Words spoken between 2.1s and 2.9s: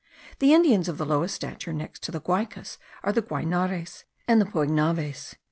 the Guaicas